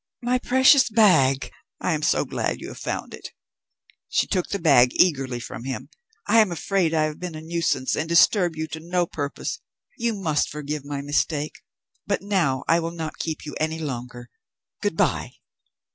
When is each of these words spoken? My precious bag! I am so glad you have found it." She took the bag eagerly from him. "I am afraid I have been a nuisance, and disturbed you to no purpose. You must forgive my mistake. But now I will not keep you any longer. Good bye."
My 0.23 0.39
precious 0.39 0.89
bag! 0.89 1.51
I 1.79 1.93
am 1.93 2.01
so 2.01 2.25
glad 2.25 2.59
you 2.59 2.69
have 2.69 2.79
found 2.79 3.13
it." 3.13 3.33
She 4.09 4.25
took 4.25 4.47
the 4.47 4.57
bag 4.57 4.89
eagerly 4.95 5.39
from 5.39 5.63
him. 5.63 5.89
"I 6.25 6.39
am 6.39 6.51
afraid 6.51 6.91
I 6.91 7.03
have 7.03 7.19
been 7.19 7.35
a 7.35 7.39
nuisance, 7.41 7.95
and 7.95 8.09
disturbed 8.09 8.55
you 8.57 8.65
to 8.69 8.79
no 8.79 9.05
purpose. 9.05 9.59
You 9.99 10.15
must 10.19 10.49
forgive 10.49 10.83
my 10.83 11.01
mistake. 11.03 11.61
But 12.07 12.23
now 12.23 12.63
I 12.67 12.79
will 12.79 12.89
not 12.89 13.19
keep 13.19 13.45
you 13.45 13.53
any 13.59 13.77
longer. 13.77 14.31
Good 14.81 14.97
bye." 14.97 15.33